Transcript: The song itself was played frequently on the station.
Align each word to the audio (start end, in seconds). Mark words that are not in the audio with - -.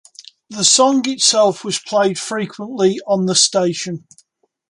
The 0.49 0.63
song 0.63 1.07
itself 1.07 1.63
was 1.63 1.77
played 1.77 2.17
frequently 2.17 2.99
on 3.05 3.27
the 3.27 3.35
station. 3.35 4.07